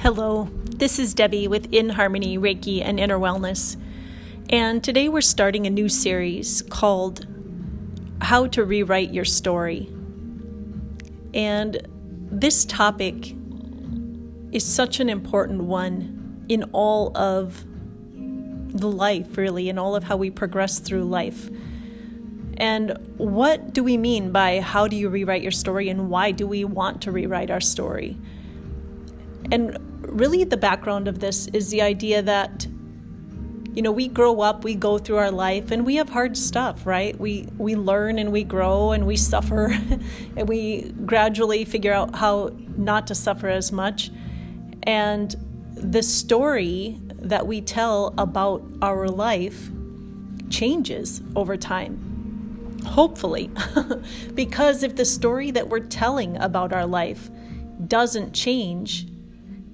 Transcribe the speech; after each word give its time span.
Hello, 0.00 0.50
this 0.62 0.98
is 0.98 1.14
Debbie 1.14 1.48
with 1.48 1.72
In 1.72 1.88
Harmony 1.88 2.36
Reiki 2.36 2.82
and 2.84 3.00
Inner 3.00 3.18
Wellness. 3.18 3.78
And 4.50 4.84
today 4.84 5.08
we're 5.08 5.22
starting 5.22 5.66
a 5.66 5.70
new 5.70 5.88
series 5.88 6.60
called 6.60 7.26
How 8.20 8.46
to 8.48 8.62
Rewrite 8.62 9.14
Your 9.14 9.24
Story. 9.24 9.88
And 11.32 11.88
this 12.30 12.66
topic 12.66 13.34
is 14.52 14.66
such 14.66 15.00
an 15.00 15.08
important 15.08 15.64
one 15.64 16.44
in 16.50 16.64
all 16.72 17.16
of 17.16 17.64
the 18.68 18.88
life, 18.88 19.38
really, 19.38 19.70
in 19.70 19.78
all 19.78 19.96
of 19.96 20.04
how 20.04 20.18
we 20.18 20.30
progress 20.30 20.78
through 20.78 21.04
life. 21.04 21.48
And 22.58 22.98
what 23.16 23.72
do 23.72 23.82
we 23.82 23.96
mean 23.96 24.30
by 24.30 24.60
how 24.60 24.88
do 24.88 24.94
you 24.94 25.08
rewrite 25.08 25.42
your 25.42 25.52
story 25.52 25.88
and 25.88 26.10
why 26.10 26.32
do 26.32 26.46
we 26.46 26.64
want 26.64 27.00
to 27.02 27.10
rewrite 27.10 27.50
our 27.50 27.62
story? 27.62 28.18
And 29.50 29.78
really, 30.00 30.44
the 30.44 30.56
background 30.56 31.08
of 31.08 31.20
this 31.20 31.46
is 31.48 31.70
the 31.70 31.82
idea 31.82 32.22
that 32.22 32.66
you 33.72 33.82
know 33.82 33.92
we 33.92 34.08
grow 34.08 34.40
up 34.40 34.64
we 34.64 34.74
go 34.74 34.96
through 34.96 35.18
our 35.18 35.30
life 35.30 35.70
and 35.70 35.84
we 35.84 35.96
have 35.96 36.08
hard 36.08 36.34
stuff 36.34 36.86
right? 36.86 37.18
We 37.20 37.46
we 37.58 37.76
learn 37.76 38.18
and 38.18 38.32
we 38.32 38.42
grow 38.42 38.92
and 38.92 39.06
we 39.06 39.16
suffer 39.16 39.76
and 40.36 40.48
we 40.48 40.92
gradually 41.04 41.64
figure 41.66 41.92
out 41.92 42.16
how 42.16 42.52
not 42.76 43.06
to 43.08 43.14
suffer 43.14 43.48
as 43.48 43.72
much. 43.72 44.10
And 44.84 45.34
the 45.74 46.02
story 46.02 46.98
that 47.18 47.46
we 47.46 47.60
tell 47.60 48.14
about 48.16 48.62
our 48.80 49.08
life 49.08 49.70
changes 50.48 51.20
over 51.34 51.56
time 51.56 52.16
hopefully. 52.86 53.50
Because 54.34 54.82
if 54.82 54.96
the 54.96 55.04
story 55.04 55.50
that 55.50 55.68
we're 55.68 55.80
telling 55.80 56.36
about 56.36 56.72
our 56.72 56.86
life 56.86 57.30
doesn't 57.86 58.32
change 58.32 59.06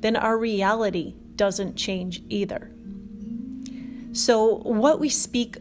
then 0.02 0.16
our 0.16 0.36
reality 0.36 1.14
doesn't 1.36 1.76
change 1.76 2.22
either. 2.28 2.70
So, 4.12 4.58
what 4.58 5.00
we 5.00 5.08
speak 5.08 5.56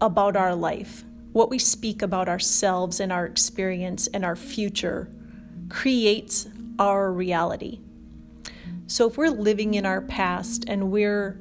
about 0.00 0.36
our 0.36 0.54
life, 0.54 1.04
what 1.32 1.50
we 1.50 1.58
speak 1.58 2.02
about 2.02 2.28
ourselves 2.28 3.00
and 3.00 3.10
our 3.10 3.26
experience 3.26 4.06
and 4.06 4.24
our 4.24 4.36
future 4.36 5.10
creates 5.68 6.46
our 6.78 7.10
reality. 7.10 7.80
So, 8.86 9.08
if 9.08 9.16
we're 9.16 9.30
living 9.30 9.74
in 9.74 9.84
our 9.84 10.00
past 10.00 10.64
and 10.68 10.92
we're 10.92 11.40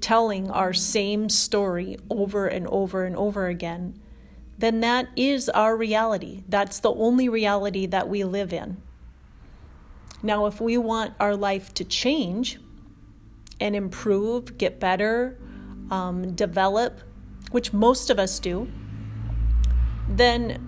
telling 0.00 0.50
our 0.50 0.72
same 0.72 1.28
story 1.28 1.96
over 2.08 2.46
and 2.46 2.66
over 2.68 3.04
and 3.04 3.16
over 3.16 3.48
again, 3.48 3.98
then 4.58 4.80
that 4.80 5.08
is 5.16 5.48
our 5.48 5.76
reality. 5.76 6.44
That's 6.48 6.78
the 6.80 6.92
only 6.92 7.28
reality 7.28 7.86
that 7.86 8.08
we 8.08 8.24
live 8.24 8.52
in. 8.52 8.76
Now, 10.22 10.46
if 10.46 10.60
we 10.60 10.76
want 10.76 11.14
our 11.20 11.36
life 11.36 11.72
to 11.74 11.84
change 11.84 12.58
and 13.60 13.76
improve, 13.76 14.58
get 14.58 14.80
better, 14.80 15.38
um, 15.90 16.34
develop, 16.34 17.00
which 17.50 17.72
most 17.72 18.10
of 18.10 18.18
us 18.18 18.38
do, 18.38 18.68
then 20.08 20.64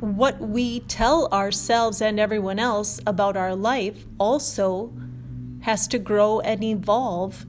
what 0.00 0.40
we 0.40 0.80
tell 0.80 1.28
ourselves 1.32 2.00
and 2.00 2.20
everyone 2.20 2.58
else 2.58 3.00
about 3.06 3.36
our 3.36 3.54
life 3.54 4.04
also 4.18 4.92
has 5.62 5.88
to 5.88 5.98
grow 5.98 6.40
and 6.40 6.62
evolve 6.62 7.46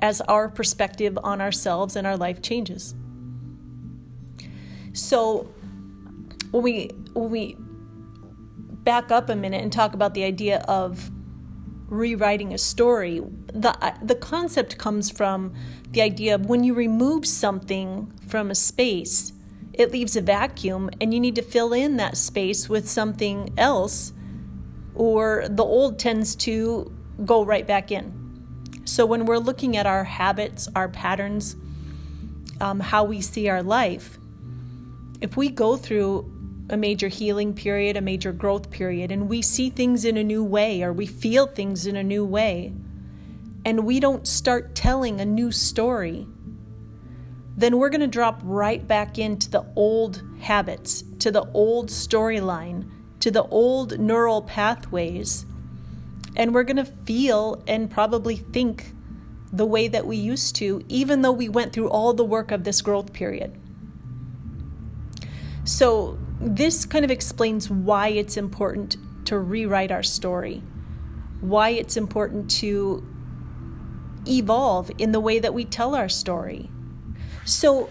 as 0.00 0.20
our 0.22 0.48
perspective 0.48 1.18
on 1.22 1.40
ourselves 1.40 1.94
and 1.94 2.06
our 2.06 2.16
life 2.16 2.42
changes. 2.42 2.94
So 4.92 5.52
when 6.50 6.62
we 6.62 6.90
when 7.14 7.30
we 7.30 7.56
back 8.84 9.10
up 9.10 9.28
a 9.28 9.36
minute 9.36 9.62
and 9.62 9.72
talk 9.72 9.94
about 9.94 10.14
the 10.14 10.24
idea 10.24 10.58
of 10.68 11.10
rewriting 11.88 12.52
a 12.52 12.58
story, 12.58 13.20
the 13.52 13.94
the 14.02 14.14
concept 14.14 14.78
comes 14.78 15.10
from 15.10 15.52
the 15.90 16.00
idea 16.00 16.34
of 16.34 16.46
when 16.46 16.64
you 16.64 16.74
remove 16.74 17.26
something 17.26 18.12
from 18.26 18.50
a 18.50 18.54
space, 18.54 19.32
it 19.72 19.92
leaves 19.92 20.16
a 20.16 20.20
vacuum 20.22 20.90
and 21.00 21.12
you 21.12 21.20
need 21.20 21.34
to 21.34 21.42
fill 21.42 21.72
in 21.72 21.96
that 21.96 22.16
space 22.16 22.68
with 22.68 22.88
something 22.88 23.52
else 23.56 24.12
or 24.94 25.46
the 25.48 25.62
old 25.62 25.98
tends 25.98 26.34
to 26.36 26.92
go 27.24 27.44
right 27.44 27.66
back 27.66 27.90
in. 27.90 28.18
So 28.84 29.06
when 29.06 29.26
we're 29.26 29.38
looking 29.38 29.76
at 29.76 29.86
our 29.86 30.04
habits, 30.04 30.68
our 30.74 30.88
patterns, 30.88 31.56
um, 32.60 32.80
how 32.80 33.04
we 33.04 33.20
see 33.20 33.48
our 33.48 33.62
life, 33.62 34.18
if 35.20 35.36
we 35.36 35.48
go 35.48 35.76
through 35.76 36.30
a 36.72 36.76
major 36.76 37.08
healing 37.08 37.52
period, 37.52 37.96
a 37.96 38.00
major 38.00 38.32
growth 38.32 38.70
period, 38.70 39.12
and 39.12 39.28
we 39.28 39.42
see 39.42 39.68
things 39.68 40.04
in 40.04 40.16
a 40.16 40.24
new 40.24 40.42
way 40.42 40.82
or 40.82 40.92
we 40.92 41.06
feel 41.06 41.46
things 41.46 41.86
in 41.86 41.96
a 41.96 42.02
new 42.02 42.24
way, 42.24 42.72
and 43.64 43.84
we 43.84 44.00
don't 44.00 44.26
start 44.26 44.74
telling 44.74 45.20
a 45.20 45.24
new 45.24 45.52
story, 45.52 46.26
then 47.56 47.78
we're 47.78 47.90
going 47.90 48.00
to 48.00 48.06
drop 48.06 48.40
right 48.42 48.88
back 48.88 49.18
into 49.18 49.50
the 49.50 49.64
old 49.76 50.22
habits, 50.40 51.04
to 51.18 51.30
the 51.30 51.44
old 51.52 51.90
storyline, 51.90 52.90
to 53.20 53.30
the 53.30 53.44
old 53.44 54.00
neural 54.00 54.40
pathways, 54.40 55.44
and 56.34 56.54
we're 56.54 56.62
going 56.62 56.76
to 56.76 56.84
feel 56.84 57.62
and 57.68 57.90
probably 57.90 58.36
think 58.36 58.94
the 59.52 59.66
way 59.66 59.86
that 59.86 60.06
we 60.06 60.16
used 60.16 60.56
to, 60.56 60.82
even 60.88 61.20
though 61.20 61.32
we 61.32 61.48
went 61.48 61.74
through 61.74 61.90
all 61.90 62.14
the 62.14 62.24
work 62.24 62.50
of 62.50 62.64
this 62.64 62.80
growth 62.80 63.12
period. 63.12 63.54
So, 65.64 66.18
this 66.42 66.84
kind 66.84 67.04
of 67.04 67.10
explains 67.10 67.70
why 67.70 68.08
it's 68.08 68.36
important 68.36 68.96
to 69.26 69.38
rewrite 69.38 69.92
our 69.92 70.02
story, 70.02 70.62
why 71.40 71.70
it's 71.70 71.96
important 71.96 72.50
to 72.50 73.06
evolve 74.26 74.90
in 74.98 75.12
the 75.12 75.20
way 75.20 75.38
that 75.38 75.54
we 75.54 75.64
tell 75.64 75.94
our 75.94 76.08
story. 76.08 76.68
So, 77.44 77.88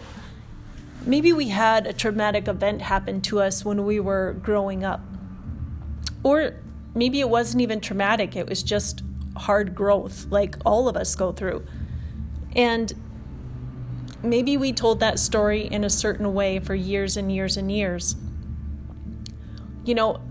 maybe 1.05 1.31
we 1.31 1.49
had 1.49 1.87
a 1.87 1.93
traumatic 1.93 2.47
event 2.47 2.81
happen 2.81 3.21
to 3.21 3.39
us 3.39 3.63
when 3.63 3.85
we 3.85 3.99
were 3.99 4.33
growing 4.41 4.83
up. 4.83 5.01
Or 6.23 6.55
maybe 6.93 7.21
it 7.21 7.29
wasn't 7.29 7.61
even 7.61 7.79
traumatic, 7.79 8.35
it 8.35 8.47
was 8.47 8.63
just 8.63 9.01
hard 9.35 9.73
growth, 9.73 10.27
like 10.29 10.57
all 10.65 10.89
of 10.89 10.97
us 10.97 11.15
go 11.15 11.31
through. 11.31 11.65
And 12.53 12.93
maybe 14.21 14.57
we 14.57 14.73
told 14.73 14.99
that 14.99 15.19
story 15.19 15.61
in 15.61 15.85
a 15.85 15.89
certain 15.89 16.33
way 16.33 16.59
for 16.59 16.75
years 16.75 17.15
and 17.15 17.31
years 17.31 17.55
and 17.55 17.71
years. 17.71 18.15
You 19.83 19.95
know, 19.95 20.21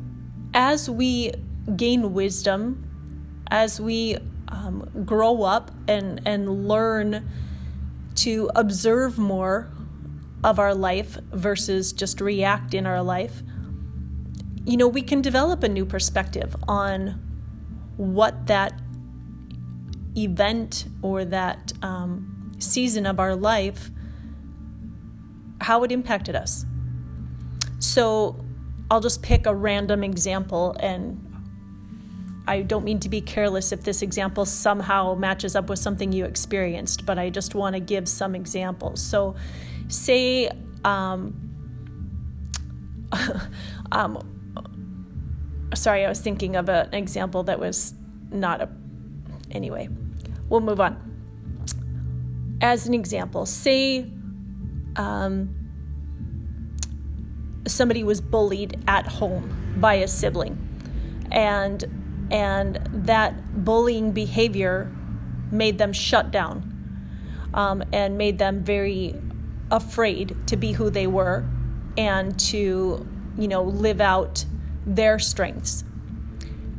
as 0.55 0.88
we 0.88 1.33
gain 1.77 2.12
wisdom, 2.12 2.87
as 3.50 3.81
we 3.81 4.16
um, 4.49 4.88
grow 5.05 5.43
up 5.43 5.71
and, 5.88 6.21
and 6.25 6.69
learn 6.69 7.28
to 8.16 8.50
observe 8.55 9.19
more 9.19 9.69
of 10.43 10.59
our 10.59 10.75
life 10.75 11.19
versus 11.33 11.93
just 11.93 12.21
react 12.21 12.75
in 12.75 12.87
our 12.87 13.03
life, 13.03 13.43
you 14.65 14.77
know, 14.77 14.89
we 14.89 15.03
can 15.03 15.21
develop 15.21 15.62
a 15.62 15.69
new 15.69 15.84
perspective 15.84 16.55
on 16.69 17.21
what 17.97 18.47
that 18.47 18.72
event 20.16 20.87
or 21.03 21.25
that 21.25 21.72
um, 21.83 22.53
season 22.59 23.06
of 23.06 23.19
our 23.19 23.34
life, 23.34 23.91
how 25.60 25.83
it 25.83 25.93
impacted 25.93 26.37
us. 26.37 26.65
So 27.78 28.44
I'll 28.91 29.01
just 29.01 29.23
pick 29.23 29.47
a 29.47 29.55
random 29.55 30.03
example, 30.03 30.77
and 30.81 31.25
I 32.47 32.62
don't 32.62 32.84
mean 32.84 33.01
to 33.01 33.09
be 33.09 33.21
careless 33.21 33.73
if 33.73 33.83
this 33.83 34.03
example 34.03 34.45
somehow 34.45 35.15
matches 35.15 35.55
up 35.55 35.69
with 35.69 35.78
something 35.78 36.12
you 36.12 36.25
experienced, 36.25 37.06
but 37.06 37.19
I 37.19 37.31
just 37.31 37.55
want 37.55 37.75
to 37.75 37.81
give 37.81 38.09
some 38.09 38.34
examples. 38.34 39.01
So, 39.01 39.37
say, 39.89 40.51
um, 40.84 41.37
um, 43.93 44.19
sorry, 45.75 46.05
I 46.05 46.09
was 46.09 46.21
thinking 46.21 46.57
of 46.57 46.69
an 46.69 46.93
example 46.93 47.45
that 47.45 47.61
was 47.61 47.95
not 48.31 48.60
a. 48.60 48.69
Anyway, 49.51 49.89
we'll 50.48 50.60
move 50.60 50.81
on 50.81 51.10
as 52.60 52.87
an 52.87 52.95
example, 52.95 53.47
say 53.47 54.07
um, 54.97 55.59
somebody 57.66 58.04
was 58.04 58.21
bullied 58.21 58.83
at 58.86 59.07
home 59.07 59.74
by 59.77 59.95
a 59.95 60.09
sibling, 60.09 60.59
and 61.30 61.84
and 62.30 62.77
that 62.92 63.65
bullying 63.65 64.12
behavior 64.12 64.91
made 65.51 65.78
them 65.78 65.92
shut 65.92 66.30
down 66.30 66.62
um, 67.54 67.83
and 67.92 68.16
made 68.16 68.39
them 68.39 68.62
very 68.62 69.15
afraid 69.71 70.36
to 70.47 70.57
be 70.57 70.72
who 70.72 70.91
they 70.91 71.07
were 71.07 71.45
and 71.97 72.39
to 72.39 73.07
you 73.36 73.48
know 73.48 73.63
live 73.63 74.01
out 74.01 74.45
their 74.86 75.18
strengths 75.18 75.84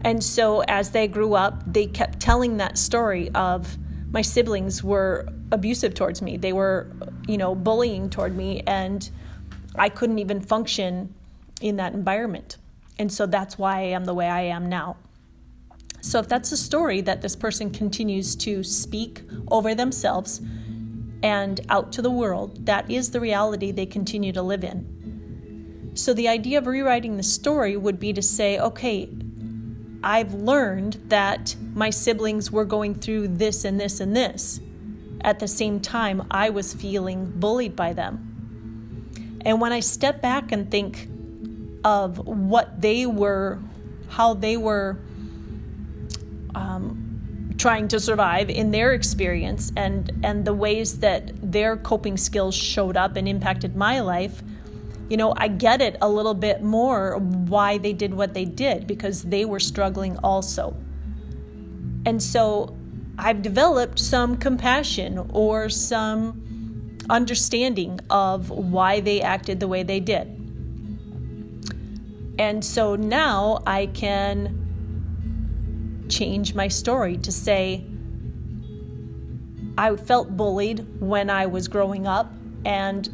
and 0.01 0.23
so 0.23 0.61
as 0.67 0.91
they 0.91 1.07
grew 1.07 1.33
up 1.33 1.61
they 1.71 1.85
kept 1.85 2.19
telling 2.19 2.57
that 2.57 2.77
story 2.77 3.29
of 3.35 3.77
my 4.11 4.21
siblings 4.21 4.83
were 4.83 5.27
abusive 5.51 5.93
towards 5.93 6.21
me. 6.21 6.37
They 6.37 6.53
were, 6.53 6.87
you 7.27 7.37
know, 7.37 7.55
bullying 7.55 8.09
toward 8.09 8.35
me, 8.35 8.61
and 8.67 9.09
I 9.75 9.89
couldn't 9.89 10.19
even 10.19 10.41
function 10.41 11.13
in 11.61 11.77
that 11.77 11.93
environment. 11.93 12.57
And 12.99 13.11
so 13.11 13.25
that's 13.25 13.57
why 13.57 13.79
I 13.79 13.83
am 13.83 14.05
the 14.05 14.13
way 14.13 14.27
I 14.27 14.41
am 14.41 14.67
now. 14.69 14.97
So, 16.01 16.19
if 16.19 16.27
that's 16.27 16.51
a 16.51 16.57
story 16.57 17.01
that 17.01 17.21
this 17.21 17.35
person 17.35 17.69
continues 17.69 18.35
to 18.37 18.63
speak 18.63 19.21
over 19.51 19.75
themselves 19.75 20.41
and 21.21 21.61
out 21.69 21.91
to 21.93 22.01
the 22.01 22.09
world, 22.09 22.65
that 22.65 22.89
is 22.89 23.11
the 23.11 23.19
reality 23.19 23.71
they 23.71 23.85
continue 23.85 24.31
to 24.33 24.41
live 24.41 24.63
in. 24.63 25.91
So, 25.93 26.15
the 26.15 26.27
idea 26.27 26.57
of 26.57 26.65
rewriting 26.65 27.17
the 27.17 27.23
story 27.23 27.77
would 27.77 27.99
be 27.99 28.13
to 28.13 28.21
say, 28.21 28.59
okay, 28.59 29.09
I've 30.03 30.33
learned 30.33 30.99
that 31.09 31.55
my 31.75 31.91
siblings 31.91 32.51
were 32.51 32.65
going 32.65 32.95
through 32.95 33.27
this 33.27 33.63
and 33.63 33.79
this 33.79 33.99
and 33.99 34.15
this. 34.15 34.59
At 35.21 35.37
the 35.37 35.47
same 35.47 35.79
time, 35.79 36.25
I 36.31 36.49
was 36.49 36.73
feeling 36.73 37.31
bullied 37.35 37.75
by 37.75 37.93
them. 37.93 38.30
And 39.45 39.59
when 39.59 39.73
I 39.73 39.79
step 39.79 40.21
back 40.21 40.51
and 40.51 40.69
think 40.69 41.09
of 41.83 42.19
what 42.27 42.81
they 42.81 43.05
were, 43.05 43.59
how 44.09 44.33
they 44.33 44.57
were 44.57 44.99
um, 46.53 47.53
trying 47.57 47.87
to 47.87 47.99
survive 47.99 48.49
in 48.49 48.71
their 48.71 48.93
experience 48.93 49.71
and 49.77 50.11
and 50.23 50.45
the 50.45 50.53
ways 50.53 50.99
that 50.99 51.31
their 51.43 51.77
coping 51.77 52.17
skills 52.17 52.55
showed 52.55 52.97
up 52.97 53.15
and 53.15 53.27
impacted 53.27 53.75
my 53.75 53.99
life 53.99 54.41
you 55.09 55.15
know 55.15 55.33
i 55.37 55.47
get 55.47 55.79
it 55.79 55.95
a 56.01 56.09
little 56.09 56.33
bit 56.33 56.63
more 56.63 57.17
why 57.17 57.77
they 57.77 57.93
did 57.93 58.13
what 58.13 58.33
they 58.33 58.45
did 58.45 58.87
because 58.87 59.23
they 59.23 59.45
were 59.45 59.59
struggling 59.59 60.17
also. 60.23 60.75
And 62.05 62.21
so 62.21 62.75
i've 63.19 63.41
developed 63.41 63.99
some 63.99 64.37
compassion 64.37 65.27
or 65.31 65.69
some 65.69 66.50
understanding 67.11 67.99
of 68.09 68.49
why 68.49 68.99
they 68.99 69.21
acted 69.21 69.59
the 69.59 69.67
way 69.67 69.83
they 69.83 69.99
did 69.99 70.27
and 72.39 72.65
so 72.65 72.95
now 72.95 73.61
i 73.67 73.85
can 73.87 74.61
change 76.11 76.53
my 76.53 76.67
story 76.67 77.17
to 77.17 77.31
say, 77.31 77.83
I 79.77 79.95
felt 79.95 80.35
bullied 80.35 80.85
when 80.99 81.29
I 81.29 81.45
was 81.47 81.67
growing 81.67 82.05
up, 82.05 82.31
and 82.65 83.09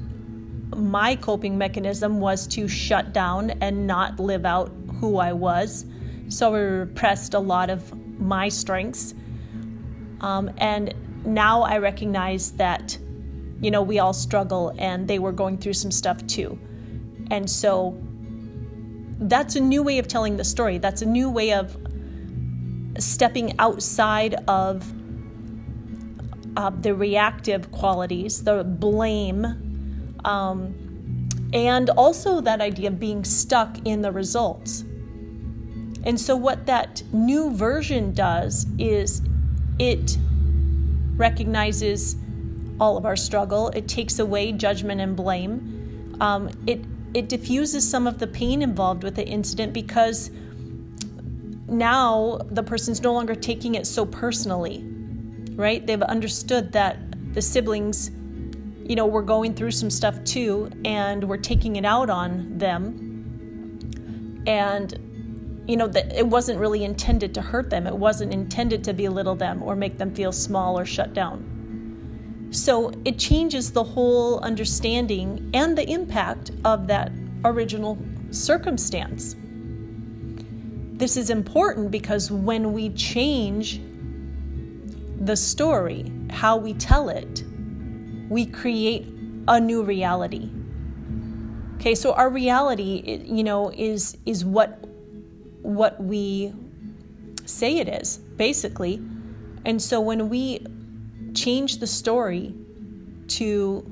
my 0.75 1.15
coping 1.15 1.57
mechanism 1.57 2.19
was 2.19 2.47
to 2.47 2.67
shut 2.67 3.13
down 3.13 3.51
and 3.61 3.88
not 3.88 4.19
live 4.19 4.45
out 4.45 4.71
who 4.99 5.17
I 5.17 5.31
was. 5.31 5.85
So 6.29 6.53
I 6.53 6.59
repressed 6.59 7.33
a 7.33 7.39
lot 7.39 7.69
of 7.69 7.94
my 8.19 8.49
strengths. 8.49 9.13
Um, 10.19 10.51
and 10.57 10.94
now 11.25 11.61
I 11.61 11.77
recognize 11.77 12.51
that, 12.53 12.97
you 13.62 13.71
know, 13.71 13.81
we 13.81 14.00
all 14.00 14.13
struggle 14.13 14.74
and 14.77 15.07
they 15.07 15.19
were 15.19 15.31
going 15.31 15.57
through 15.57 15.74
some 15.74 15.92
stuff 15.92 16.25
too. 16.27 16.59
And 17.31 17.50
so 17.50 17.98
that's 19.19 19.56
a 19.56 19.59
new 19.59 19.83
way 19.83 19.98
of 19.98 20.07
telling 20.07 20.38
the 20.38 20.44
story. 20.44 20.77
That's 20.77 21.01
a 21.01 21.06
new 21.06 21.30
way 21.30 21.54
of 21.54 21.75
stepping 23.00 23.57
outside 23.59 24.36
of 24.48 24.92
uh, 26.56 26.71
the 26.71 26.95
reactive 26.95 27.71
qualities, 27.71 28.44
the 28.44 28.63
blame, 28.63 29.45
um, 30.25 31.30
and 31.54 31.89
also 31.92 32.42
that 32.42 32.62
idea 32.62 32.89
of 32.89 33.00
being 33.00 33.24
stuck 33.24 33.77
in 33.86 34.01
the 34.01 34.12
results. 34.12 34.83
And 36.04 36.19
so, 36.19 36.36
what 36.36 36.65
that 36.65 37.04
new 37.12 37.54
version 37.54 38.13
does 38.13 38.65
is 38.77 39.21
it 39.77 40.18
recognizes 41.15 42.15
all 42.79 42.97
of 42.97 43.06
our 43.06 43.15
struggle, 43.15 43.69
it 43.69 43.88
takes 43.88 44.19
away 44.19 44.51
judgment 44.51 45.01
and 45.01 45.15
blame, 45.15 46.18
um, 46.19 46.50
it, 46.65 46.83
it 47.13 47.29
diffuses 47.29 47.88
some 47.88 48.07
of 48.07 48.19
the 48.19 48.27
pain 48.27 48.62
involved 48.62 49.03
with 49.03 49.15
the 49.15 49.25
incident 49.25 49.74
because 49.74 50.29
now 51.68 52.39
the 52.50 52.63
person's 52.63 53.01
no 53.01 53.13
longer 53.13 53.35
taking 53.35 53.75
it 53.75 53.85
so 53.85 54.06
personally, 54.06 54.83
right? 55.53 55.85
They've 55.85 56.01
understood 56.01 56.71
that 56.74 56.97
the 57.33 57.41
siblings, 57.41 58.12
you 58.83 58.95
know, 58.95 59.06
were 59.06 59.21
going 59.21 59.53
through 59.53 59.71
some 59.71 59.89
stuff 59.89 60.23
too, 60.23 60.69
and 60.85 61.23
we're 61.23 61.38
taking 61.38 61.75
it 61.75 61.85
out 61.85 62.09
on 62.09 62.57
them. 62.57 63.03
And, 64.47 65.63
you 65.68 65.75
know, 65.75 65.88
that 65.88 66.15
it 66.15 66.25
wasn't 66.25 66.59
really 66.59 66.85
intended 66.85 67.33
to 67.33 67.41
hurt 67.41 67.69
them, 67.69 67.85
it 67.85 67.97
wasn't 67.97 68.33
intended 68.33 68.83
to 68.85 68.94
belittle 68.94 69.35
them 69.35 69.62
or 69.62 69.75
make 69.75 69.97
them 69.97 70.15
feel 70.15 70.31
small 70.31 70.80
or 70.80 70.85
shut 70.85 71.13
down. 71.13 71.56
So 72.51 72.91
it 73.05 73.19
changes 73.19 73.71
the 73.71 73.83
whole 73.83 74.39
understanding 74.39 75.49
and 75.53 75.77
the 75.77 75.89
impact 75.89 76.51
of 76.63 76.88
that 76.88 77.11
original 77.44 77.97
circumstance. 78.31 79.35
This 80.97 81.17
is 81.17 81.29
important 81.29 81.91
because 81.91 82.31
when 82.31 82.73
we 82.73 82.89
change 82.89 83.81
the 85.19 85.35
story, 85.35 86.11
how 86.29 86.57
we 86.57 86.73
tell 86.73 87.09
it, 87.09 87.44
we 88.29 88.45
create 88.45 89.07
a 89.47 89.59
new 89.59 89.83
reality. 89.83 90.49
Okay, 91.75 91.95
so 91.95 92.13
our 92.13 92.29
reality, 92.29 93.21
you 93.25 93.44
know, 93.44 93.71
is 93.71 94.17
is 94.25 94.44
what 94.44 94.79
what 95.61 96.01
we 96.01 96.53
say 97.45 97.77
it 97.77 97.88
is, 97.88 98.17
basically. 98.17 99.01
And 99.65 99.81
so 99.81 100.01
when 100.01 100.29
we 100.29 100.65
change 101.37 101.77
the 101.77 101.87
story 101.87 102.53
to 103.27 103.85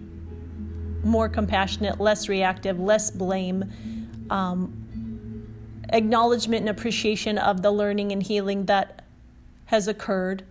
more 1.03 1.29
compassionate, 1.29 1.99
less 1.99 2.27
reactive, 2.27 2.79
less 2.79 3.11
blame, 3.11 3.63
um, 4.29 4.81
acknowledgement 5.89 6.61
and 6.61 6.69
appreciation 6.69 7.37
of 7.37 7.61
the 7.61 7.71
learning 7.71 8.11
and 8.11 8.23
healing 8.23 8.65
that 8.65 9.03
has 9.65 9.87
occurred, 9.87 10.43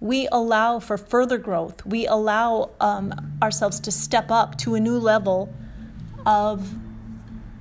we 0.00 0.26
allow 0.32 0.78
for 0.78 0.96
further 0.96 1.36
growth. 1.36 1.84
We 1.84 2.06
allow 2.06 2.70
um, 2.80 3.38
ourselves 3.42 3.78
to 3.80 3.92
step 3.92 4.30
up 4.30 4.56
to 4.58 4.74
a 4.74 4.80
new 4.80 4.98
level 4.98 5.52
of 6.24 6.74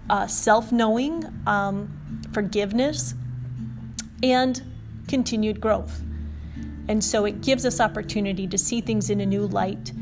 uh, 0.09 0.27
self 0.27 0.71
knowing, 0.71 1.25
um, 1.45 2.21
forgiveness, 2.31 3.13
and 4.23 4.61
continued 5.07 5.59
growth. 5.59 6.01
And 6.89 7.03
so 7.03 7.25
it 7.25 7.41
gives 7.41 7.67
us 7.67 7.79
opportunity 7.79 8.47
to 8.47 8.57
see 8.57 8.81
things 8.81 9.11
in 9.11 9.21
a 9.21 9.25
new 9.25 9.45
light. 9.45 9.93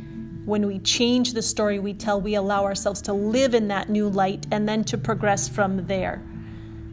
When 0.45 0.66
we 0.66 0.80
change 0.80 1.34
the 1.34 1.42
story 1.42 1.80
we 1.80 1.94
tell, 1.94 2.22
we 2.22 2.36
allow 2.36 2.63
ourselves 2.63 3.01
to 3.04 3.13
live 3.13 3.54
in 3.54 3.68
that 3.68 3.89
new 3.89 4.07
light 4.07 4.48
and 4.51 4.68
then 4.68 4.86
to 4.86 4.98
progress 4.98 5.50
from 5.50 5.86
there. 5.88 6.24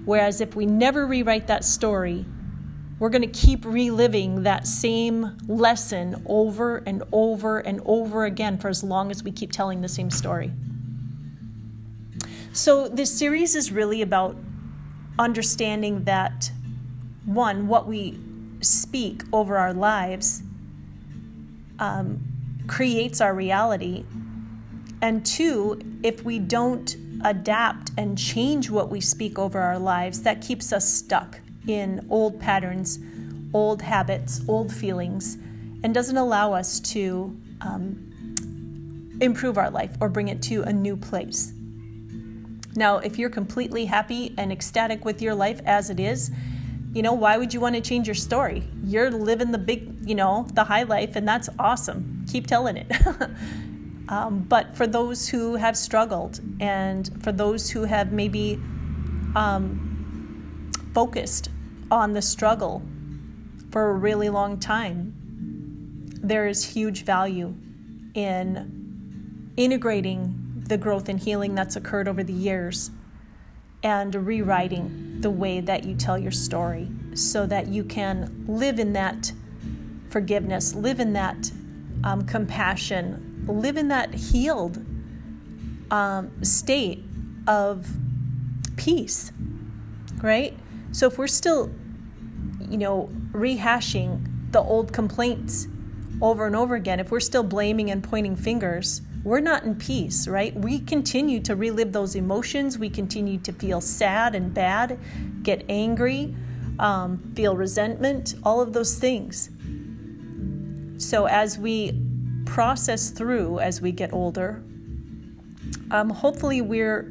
Whereas 0.05 0.41
if 0.41 0.57
we 0.57 0.67
never 0.67 1.07
rewrite 1.07 1.47
that 1.47 1.65
story, 1.65 2.27
we're 2.99 3.09
going 3.09 3.23
to 3.23 3.29
keep 3.29 3.65
reliving 3.65 4.43
that 4.43 4.67
same 4.67 5.37
lesson 5.47 6.25
over 6.27 6.79
and 6.79 7.05
over 7.13 7.61
and 7.61 7.81
over 7.85 8.25
again 8.25 8.59
for 8.59 8.69
as 8.69 8.83
long 8.83 9.13
as 9.13 9.23
we 9.23 9.31
keep 9.31 9.53
telling 9.53 9.81
the 9.81 9.89
same 9.89 10.11
story. 10.11 10.51
So, 12.53 12.89
this 12.89 13.17
series 13.17 13.55
is 13.55 13.73
really 13.73 14.01
about 14.03 14.37
understanding 15.19 16.05
that 16.05 16.51
one, 17.25 17.67
what 17.67 17.89
we 17.89 18.19
speak 18.65 19.23
over 19.33 19.57
our 19.57 19.73
lives 19.73 20.43
um, 21.79 22.23
creates 22.67 23.21
our 23.21 23.35
reality, 23.35 24.05
and 25.03 25.25
two, 25.25 25.81
if 26.03 26.25
we 26.25 26.39
don't 26.39 26.97
adapt 27.25 27.91
and 27.97 28.17
change 28.17 28.71
what 28.71 28.91
we 28.91 29.01
speak 29.01 29.39
over 29.39 29.61
our 29.61 29.79
lives, 29.79 30.23
that 30.23 30.41
keeps 30.41 30.73
us 30.73 30.89
stuck 30.89 31.41
in 31.67 32.07
old 32.11 32.41
patterns, 32.41 32.99
old 33.53 33.83
habits, 33.83 34.41
old 34.49 34.73
feelings, 34.73 35.37
and 35.83 35.93
doesn't 35.95 36.17
allow 36.17 36.53
us 36.53 36.81
to 36.81 37.37
um, 37.61 39.15
improve 39.21 39.59
our 39.59 39.71
life 39.71 39.97
or 40.01 40.09
bring 40.09 40.29
it 40.29 40.43
to 40.43 40.63
a 40.63 40.73
new 40.73 40.97
place. 40.97 41.53
Now, 42.77 42.99
if 42.99 43.19
you're 43.19 43.31
completely 43.31 43.85
happy 43.85 44.35
and 44.37 44.51
ecstatic 44.51 45.05
with 45.05 45.23
your 45.23 45.35
life 45.35 45.61
as 45.65 45.91
it 45.91 46.01
is, 46.01 46.31
you 46.95 47.03
know, 47.03 47.13
why 47.13 47.37
would 47.37 47.53
you 47.53 47.61
want 47.61 47.75
to 47.75 47.81
change 47.81 48.07
your 48.07 48.15
story? 48.15 48.63
You're 48.83 49.11
living 49.11 49.51
the 49.51 49.59
big, 49.59 50.09
you 50.09 50.15
know, 50.15 50.47
the 50.55 50.65
high 50.65 50.85
life, 50.85 51.17
and 51.17 51.27
that's 51.27 51.49
awesome. 51.59 52.25
Keep 52.31 52.47
telling 52.47 52.77
it. 52.77 52.91
Um, 54.09 54.41
but 54.41 54.77
for 54.77 54.87
those 54.87 55.29
who 55.29 55.57
have 55.57 55.77
struggled 55.77 56.41
and 56.61 57.11
for 57.23 57.33
those 57.33 57.71
who 57.71 57.85
have 57.85 58.13
maybe 58.13 58.61
um, 59.35 60.71
focused 60.93 61.49
on 61.91 62.13
the 62.13 62.23
struggle 62.23 62.83
for 63.71 63.91
a 63.91 63.95
really 63.95 64.29
long 64.29 64.61
time, 64.61 65.15
there 66.23 66.47
is 66.47 66.65
huge 66.65 67.05
value 67.05 67.55
in 68.15 69.53
integrating 69.57 70.63
the 70.69 70.77
growth 70.77 71.09
and 71.09 71.21
healing 71.21 71.55
that's 71.55 71.77
occurred 71.77 72.09
over 72.09 72.23
the 72.23 72.33
years 72.33 72.91
and 73.85 74.15
rewriting 74.15 75.21
the 75.21 75.31
way 75.31 75.61
that 75.61 75.85
you 75.85 75.95
tell 75.95 76.19
your 76.19 76.33
story 76.33 76.89
so 77.15 77.47
that 77.47 77.69
you 77.69 77.85
can 77.85 78.45
live 78.49 78.81
in 78.81 78.95
that 78.95 79.31
forgiveness, 80.09 80.75
live 80.75 80.99
in 80.99 81.13
that 81.13 81.53
um, 82.03 82.27
compassion, 82.27 83.45
live 83.47 83.77
in 83.77 83.89
that 83.89 84.15
healed 84.15 84.85
um, 85.91 86.43
state 86.43 87.05
of 87.47 87.87
peace, 88.77 89.31
right? 90.23 90.57
So 90.93 91.07
if 91.07 91.19
we're 91.19 91.27
still, 91.27 91.71
you 92.69 92.79
know, 92.79 93.11
rehashing 93.33 94.53
the 94.53 94.61
old 94.61 94.93
complaints 94.93 95.69
over 96.23 96.47
and 96.47 96.57
over 96.57 96.75
again, 96.75 97.01
if 97.01 97.11
we're 97.11 97.21
still 97.21 97.43
blaming 97.43 97.91
and 97.91 98.03
pointing 98.03 98.35
fingers, 98.35 99.03
we're 99.25 99.41
not 99.41 99.65
in 99.65 99.75
peace, 99.75 100.29
right? 100.29 100.55
We 100.55 100.81
continue 100.81 101.41
to 101.41 101.57
relive 101.57 101.93
those 101.93 102.15
emotions. 102.15 102.79
We 102.79 102.91
continue 102.91 103.39
to 103.39 103.53
feel 103.53 103.81
sad 103.81 104.35
and 104.35 104.53
bad, 104.53 104.99
get 105.43 105.65
angry, 105.71 106.35
um, 106.79 107.19
feel 107.35 107.57
resentment, 107.57 108.35
all 108.45 108.61
of 108.61 108.75
those 108.75 108.97
things. 108.99 109.49
So, 110.99 111.27
as 111.27 111.59
we 111.59 111.99
process 112.45 113.11
through 113.11 113.61
as 113.61 113.81
we 113.81 113.93
get 113.93 114.13
older, 114.13 114.63
um, 115.91 116.11
hopefully 116.11 116.61
we're 116.61 117.11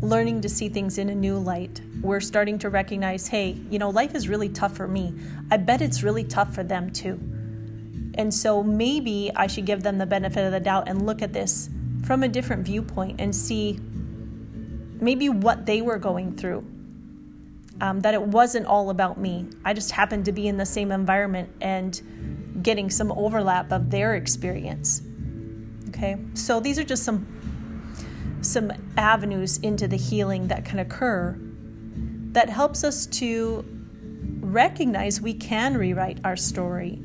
learning 0.00 0.40
to 0.40 0.48
see 0.48 0.68
things 0.68 0.98
in 0.98 1.08
a 1.08 1.14
new 1.14 1.38
light. 1.38 1.80
We're 2.02 2.20
starting 2.20 2.58
to 2.58 2.68
recognize 2.68 3.28
hey, 3.28 3.56
you 3.70 3.78
know, 3.78 3.90
life 3.90 4.14
is 4.14 4.28
really 4.28 4.48
tough 4.48 4.76
for 4.76 4.88
me. 4.88 5.14
I 5.50 5.56
bet 5.56 5.80
it's 5.80 6.02
really 6.02 6.24
tough 6.24 6.52
for 6.54 6.64
them 6.64 6.90
too. 6.90 7.20
And 8.16 8.32
so 8.32 8.62
maybe 8.62 9.30
I 9.36 9.46
should 9.46 9.66
give 9.66 9.82
them 9.82 9.98
the 9.98 10.06
benefit 10.06 10.44
of 10.44 10.52
the 10.52 10.60
doubt 10.60 10.88
and 10.88 11.04
look 11.04 11.22
at 11.22 11.32
this 11.32 11.68
from 12.04 12.22
a 12.22 12.28
different 12.28 12.64
viewpoint 12.64 13.20
and 13.20 13.34
see 13.34 13.78
maybe 15.00 15.28
what 15.28 15.66
they 15.66 15.82
were 15.82 15.98
going 15.98 16.34
through. 16.36 16.64
Um, 17.78 18.00
that 18.00 18.14
it 18.14 18.22
wasn't 18.22 18.64
all 18.66 18.88
about 18.88 19.18
me. 19.20 19.46
I 19.62 19.74
just 19.74 19.90
happened 19.90 20.24
to 20.24 20.32
be 20.32 20.48
in 20.48 20.56
the 20.56 20.64
same 20.64 20.90
environment 20.90 21.50
and 21.60 22.62
getting 22.62 22.88
some 22.88 23.12
overlap 23.12 23.70
of 23.70 23.90
their 23.90 24.14
experience. 24.14 25.02
Okay, 25.88 26.16
so 26.32 26.58
these 26.58 26.78
are 26.78 26.84
just 26.84 27.04
some 27.04 27.26
some 28.40 28.72
avenues 28.96 29.58
into 29.58 29.88
the 29.88 29.96
healing 29.96 30.48
that 30.48 30.64
can 30.64 30.78
occur 30.78 31.36
that 32.32 32.48
helps 32.48 32.84
us 32.84 33.06
to 33.06 33.64
recognize 34.40 35.20
we 35.20 35.34
can 35.34 35.76
rewrite 35.76 36.18
our 36.24 36.36
story 36.36 37.00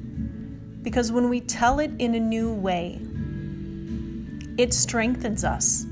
because 0.82 1.12
when 1.12 1.30
we 1.30 1.42
tell 1.42 1.80
it 1.80 1.92
in 2.00 2.16
a 2.16 2.20
new 2.20 2.54
way, 2.54 3.00
it 4.58 4.74
strengthens 4.74 5.44
us. 5.44 5.86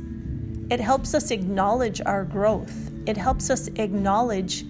It 0.70 0.80
helps 0.80 1.14
us 1.14 1.32
acknowledge 1.32 2.02
our 2.06 2.24
growth. 2.24 2.92
It 3.06 3.18
helps 3.18 3.50
us 3.50 3.68
acknowledge 3.76 4.66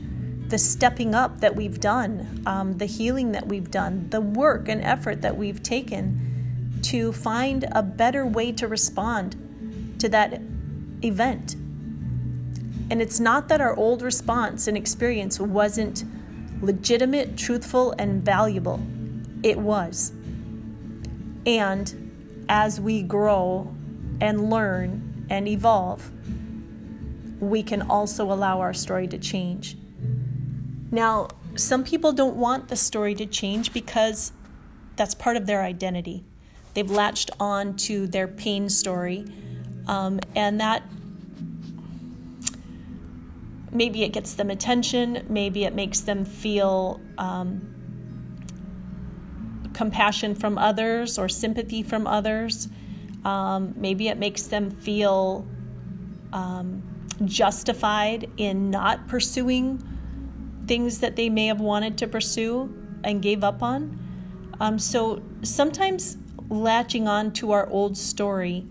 the 0.48 0.58
stepping 0.58 1.14
up 1.14 1.40
that 1.42 1.56
we've 1.56 1.80
done, 1.80 2.44
um, 2.46 2.78
the 2.78 2.86
healing 2.86 3.32
that 3.34 3.48
we've 3.48 3.70
done, 3.70 4.10
the 4.10 4.22
work 4.22 4.68
and 4.68 4.82
effort 4.82 5.22
that 5.22 5.38
we've 5.38 5.62
taken 5.62 6.80
to 6.84 7.12
find 7.12 7.66
a 7.72 7.84
better 7.84 8.26
way 8.26 8.52
to 8.54 8.68
respond 8.68 9.96
to 10.00 10.10
that 10.10 10.42
event. 11.04 11.56
And 12.90 13.02
it's 13.02 13.20
not 13.20 13.48
that 13.50 13.62
our 13.62 13.76
old 13.76 14.02
response 14.02 14.68
and 14.68 14.76
experience 14.76 15.40
wasn't 15.40 16.04
legitimate, 16.62 17.38
truthful, 17.38 17.94
and 18.00 18.24
valuable. 18.24 18.82
It 19.43 19.58
was. 19.58 20.12
And 21.46 22.46
as 22.50 22.79
we 22.81 23.01
grow 23.01 23.74
and 24.19 24.50
learn 24.50 25.25
and 25.29 25.48
evolve, 25.48 26.12
we 27.39 27.63
can 27.63 27.84
also 27.84 28.31
allow 28.31 28.60
our 28.60 28.74
story 28.74 29.08
to 29.08 29.17
change. 29.17 29.77
Now, 30.91 31.29
some 31.55 31.84
people 31.84 32.12
don't 32.12 32.36
want 32.36 32.67
the 32.67 32.75
story 32.75 33.15
to 33.15 33.25
change 33.25 33.72
because 33.74 34.31
that's 34.96 35.15
part 35.15 35.38
of 35.38 35.46
their 35.46 35.63
identity. 35.63 36.25
They've 36.74 36.89
latched 36.89 37.31
on 37.39 37.75
to 37.77 38.08
their 38.08 38.27
pain 38.27 38.69
story, 38.69 39.25
um, 39.88 40.19
and 40.36 40.60
that 40.60 40.84
maybe 43.72 44.03
it 44.03 44.10
gets 44.10 44.34
them 44.34 44.50
attention, 44.50 45.25
maybe 45.29 45.63
it 45.63 45.74
makes 45.74 46.01
them 46.01 46.25
feel 46.25 47.00
um, 47.17 47.79
compassion 49.80 50.36
from 50.36 50.58
others 50.58 51.18
or 51.18 51.30
sympathy 51.30 51.82
from 51.82 52.06
others. 52.06 52.68
Um, 53.24 53.74
maybe 53.78 54.10
it 54.10 54.18
makes 54.18 54.48
them 54.48 54.70
feel 54.70 55.48
um, 56.34 56.84
justified 57.24 58.30
in 58.36 58.70
not 58.70 59.08
pursuing 59.08 59.82
things 60.68 61.00
that 61.00 61.16
they 61.16 61.30
may 61.30 61.48
have 61.48 61.62
wanted 61.62 61.98
to 62.00 62.08
pursue 62.08 62.76
and 63.06 63.22
gave 63.22 63.42
up 63.42 63.64
on. 63.64 63.98
Um, 64.60 64.78
so 64.80 65.22
sometimes 65.44 66.18
latching 66.50 67.08
on 67.08 67.32
to 67.40 67.54
our 67.54 67.66
old 67.70 67.98
story 67.98 68.68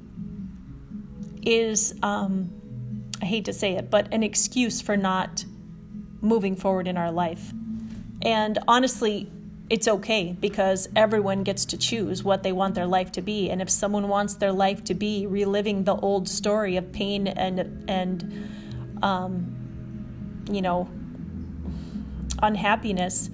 is, 1.41 1.95
um, 2.03 2.53
I 3.23 3.25
hate 3.25 3.47
to 3.47 3.55
say 3.55 3.77
it, 3.77 3.89
but 3.89 4.13
an 4.13 4.23
excuse 4.23 4.83
for 4.83 4.99
not 4.99 5.47
moving 6.21 6.55
forward 6.55 6.87
in 6.87 6.99
our 6.99 7.11
life. 7.11 7.51
And 8.21 8.59
honestly, 8.69 9.33
it's 9.71 9.87
okay 9.87 10.37
because 10.41 10.89
everyone 10.97 11.43
gets 11.43 11.67
to 11.67 11.77
choose 11.77 12.25
what 12.25 12.43
they 12.43 12.53
want 12.53 12.75
their 12.75 12.87
life 12.87 13.13
to 13.13 13.23
be. 13.23 13.51
And 13.51 13.61
if 13.61 13.69
someone 13.69 14.09
wants 14.09 14.35
their 14.35 14.53
life 14.53 14.83
to 14.85 14.95
be 14.95 15.27
reliving 15.27 15.85
the 15.85 15.95
old 15.95 16.29
story 16.29 16.77
of 16.77 16.93
pain 16.93 17.27
and 17.27 17.85
and 17.89 19.03
um, 19.03 20.45
you 20.51 20.63
know 20.63 20.89
unhappiness 22.43 23.31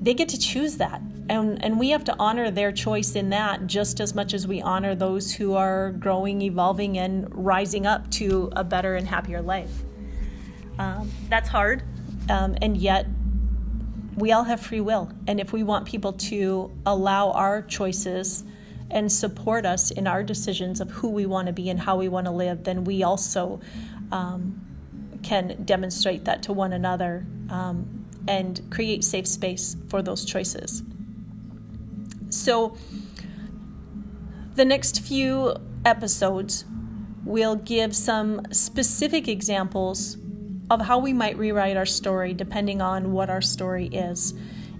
they 0.00 0.14
get 0.14 0.28
to 0.28 0.38
choose 0.38 0.76
that. 0.76 1.00
And 1.28 1.62
and 1.64 1.78
we 1.78 1.90
have 1.90 2.04
to 2.04 2.16
honor 2.18 2.50
their 2.50 2.70
choice 2.70 3.16
in 3.16 3.30
that 3.30 3.66
just 3.66 4.00
as 4.00 4.14
much 4.14 4.34
as 4.34 4.46
we 4.46 4.60
honor 4.60 4.94
those 4.94 5.32
who 5.32 5.54
are 5.54 5.92
growing 5.92 6.42
evolving 6.42 6.98
and 6.98 7.34
rising 7.34 7.86
up 7.86 8.10
to 8.12 8.50
a 8.54 8.62
better 8.62 8.94
and 8.94 9.08
happier 9.08 9.40
life. 9.40 9.82
Um, 10.78 11.10
that's 11.28 11.48
hard 11.48 11.82
um, 12.28 12.56
and 12.60 12.76
yet 12.76 13.06
we 14.16 14.32
all 14.32 14.44
have 14.44 14.60
free 14.60 14.80
will. 14.80 15.10
And 15.26 15.40
if 15.40 15.52
we 15.52 15.62
want 15.62 15.86
people 15.86 16.12
to 16.12 16.70
allow 16.86 17.32
our 17.32 17.62
choices 17.62 18.44
and 18.90 19.10
support 19.10 19.66
us 19.66 19.90
in 19.90 20.06
our 20.06 20.22
decisions 20.22 20.80
of 20.80 20.90
who 20.90 21.10
we 21.10 21.26
want 21.26 21.46
to 21.46 21.52
be 21.52 21.70
and 21.70 21.80
how 21.80 21.96
we 21.96 22.08
want 22.08 22.26
to 22.26 22.30
live, 22.30 22.64
then 22.64 22.84
we 22.84 23.02
also 23.02 23.60
um, 24.12 24.60
can 25.22 25.62
demonstrate 25.64 26.26
that 26.26 26.42
to 26.44 26.52
one 26.52 26.72
another 26.72 27.26
um, 27.50 28.06
and 28.28 28.60
create 28.70 29.02
safe 29.02 29.26
space 29.26 29.76
for 29.88 30.02
those 30.02 30.24
choices. 30.24 30.82
So, 32.30 32.76
the 34.54 34.64
next 34.64 35.00
few 35.00 35.56
episodes, 35.84 36.64
we'll 37.24 37.56
give 37.56 37.96
some 37.96 38.42
specific 38.52 39.26
examples 39.26 40.16
of 40.70 40.80
how 40.80 40.98
we 40.98 41.12
might 41.12 41.36
rewrite 41.36 41.76
our 41.76 41.86
story 41.86 42.32
depending 42.32 42.80
on 42.80 43.12
what 43.12 43.30
our 43.30 43.42
story 43.42 43.86
is. 43.86 44.34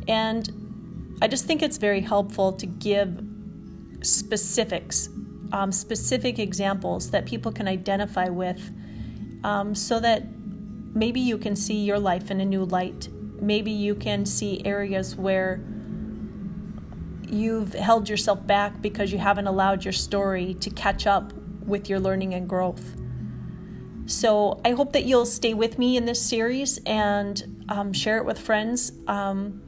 And 0.08 1.18
I 1.22 1.28
just 1.28 1.44
think 1.46 1.62
it's 1.62 1.78
very 1.78 2.00
helpful 2.00 2.52
to 2.52 2.66
give 2.66 3.22
specifics, 4.02 5.08
um, 5.52 5.72
specific 5.72 6.38
examples 6.38 7.10
that 7.10 7.26
people 7.26 7.52
can 7.52 7.68
identify 7.68 8.28
with 8.28 8.60
um, 9.42 9.74
so 9.74 10.00
that 10.00 10.24
maybe 10.94 11.20
you 11.20 11.38
can 11.38 11.56
see 11.56 11.84
your 11.84 11.98
life 11.98 12.30
in 12.30 12.40
a 12.40 12.44
new 12.44 12.64
light. 12.64 13.08
Maybe 13.40 13.70
you 13.70 13.94
can 13.94 14.26
see 14.26 14.64
areas 14.64 15.16
where 15.16 15.60
you've 17.28 17.72
held 17.74 18.08
yourself 18.08 18.46
back 18.46 18.80
because 18.80 19.12
you 19.12 19.18
haven't 19.18 19.46
allowed 19.46 19.84
your 19.84 19.92
story 19.92 20.54
to 20.54 20.70
catch 20.70 21.06
up 21.06 21.32
with 21.66 21.88
your 21.88 22.00
learning 22.00 22.34
and 22.34 22.48
growth. 22.48 22.96
So 24.06 24.60
I 24.64 24.72
hope 24.72 24.92
that 24.92 25.04
you'll 25.04 25.26
stay 25.26 25.54
with 25.54 25.78
me 25.78 25.96
in 25.96 26.04
this 26.04 26.20
series 26.20 26.78
and 26.84 27.64
um, 27.68 27.92
share 27.92 28.18
it 28.18 28.26
with 28.26 28.38
friends. 28.38 28.92
Um, 29.06 29.62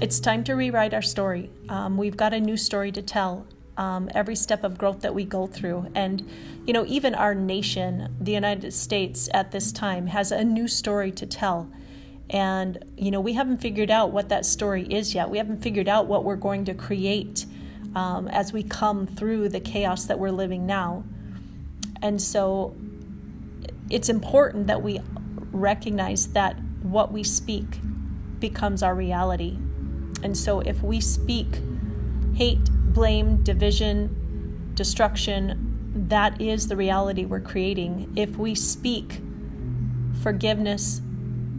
it's 0.00 0.20
time 0.20 0.42
to 0.44 0.54
rewrite 0.54 0.94
our 0.94 1.02
story. 1.02 1.50
Um, 1.68 1.96
we've 1.96 2.16
got 2.16 2.32
a 2.32 2.40
new 2.40 2.56
story 2.56 2.92
to 2.92 3.02
tell. 3.02 3.46
Um, 3.76 4.10
every 4.12 4.34
step 4.34 4.64
of 4.64 4.76
growth 4.76 5.02
that 5.02 5.14
we 5.14 5.24
go 5.24 5.46
through. 5.46 5.92
And, 5.94 6.28
you 6.66 6.72
know, 6.72 6.84
even 6.86 7.14
our 7.14 7.32
nation, 7.32 8.16
the 8.20 8.32
United 8.32 8.72
States 8.72 9.28
at 9.32 9.52
this 9.52 9.70
time, 9.70 10.08
has 10.08 10.32
a 10.32 10.42
new 10.42 10.66
story 10.66 11.12
to 11.12 11.26
tell. 11.26 11.70
And, 12.28 12.84
you 12.96 13.12
know, 13.12 13.20
we 13.20 13.34
haven't 13.34 13.58
figured 13.58 13.90
out 13.90 14.10
what 14.10 14.30
that 14.30 14.44
story 14.44 14.82
is 14.84 15.14
yet. 15.14 15.30
We 15.30 15.38
haven't 15.38 15.62
figured 15.62 15.88
out 15.88 16.06
what 16.06 16.24
we're 16.24 16.34
going 16.34 16.64
to 16.64 16.74
create 16.74 17.46
um, 17.94 18.26
as 18.26 18.52
we 18.52 18.64
come 18.64 19.06
through 19.06 19.50
the 19.50 19.60
chaos 19.60 20.06
that 20.06 20.18
we're 20.18 20.32
living 20.32 20.66
now. 20.66 21.04
And 22.02 22.20
so 22.20 22.76
it's 23.90 24.08
important 24.08 24.66
that 24.66 24.82
we 24.82 25.00
recognize 25.52 26.28
that 26.28 26.58
what 26.82 27.12
we 27.12 27.24
speak 27.24 27.80
becomes 28.38 28.82
our 28.82 28.94
reality. 28.94 29.58
And 30.22 30.36
so 30.36 30.60
if 30.60 30.82
we 30.82 31.00
speak 31.00 31.60
hate, 32.34 32.70
blame, 32.92 33.42
division, 33.42 34.70
destruction, 34.74 35.64
that 36.08 36.40
is 36.40 36.68
the 36.68 36.76
reality 36.76 37.24
we're 37.24 37.40
creating. 37.40 38.12
If 38.14 38.36
we 38.36 38.54
speak 38.54 39.20
forgiveness, 40.22 41.00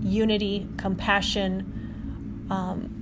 unity, 0.02 0.68
compassion, 0.78 2.48
um, 2.50 2.96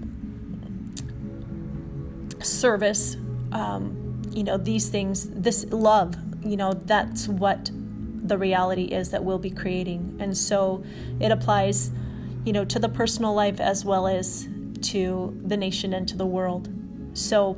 service, 2.41 3.15
um, 3.51 4.22
you 4.31 4.43
know, 4.43 4.57
these 4.57 4.89
things, 4.89 5.29
this 5.29 5.65
love, 5.65 6.15
you 6.43 6.57
know, 6.57 6.74
that's 6.74 7.27
what 7.27 7.69
the 8.27 8.38
reality 8.38 8.86
is 8.86 9.12
that 9.12 9.24
we'll 9.24 9.39
be 9.39 9.50
creating. 9.50 10.17
And 10.19 10.38
so 10.38 10.84
it 11.19 11.31
applies, 11.31 11.91
you 12.46 12.53
know, 12.53 12.65
to 12.65 12.79
the 12.79 12.89
personal 12.89 13.34
life 13.34 13.60
as 13.60 13.84
well 13.84 14.07
as 14.07 14.48
to 14.81 15.39
the 15.46 15.57
nation 15.57 15.93
and 15.93 16.07
to 16.07 16.17
the 16.17 16.25
world. 16.25 16.69
So 17.13 17.57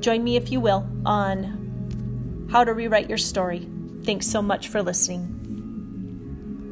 join 0.00 0.22
me, 0.22 0.36
if 0.36 0.52
you 0.52 0.60
will, 0.60 0.86
on 1.06 2.48
how 2.50 2.64
to 2.64 2.74
rewrite 2.74 3.08
your 3.08 3.18
story. 3.18 3.68
Thanks 4.04 4.26
so 4.26 4.42
much 4.42 4.68
for 4.68 4.82
listening. 4.82 5.33